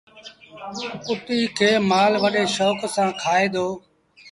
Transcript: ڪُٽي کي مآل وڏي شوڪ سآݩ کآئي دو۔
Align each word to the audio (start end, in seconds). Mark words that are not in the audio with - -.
ڪُٽي 1.05 1.39
کي 1.57 1.69
مآل 1.89 2.13
وڏي 2.23 2.43
شوڪ 2.55 2.79
سآݩ 2.95 3.17
کآئي 3.21 3.47
دو۔ 3.53 3.67